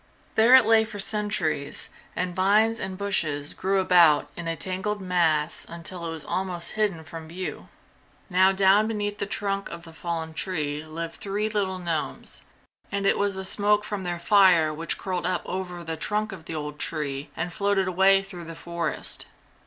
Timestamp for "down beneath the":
8.51-9.27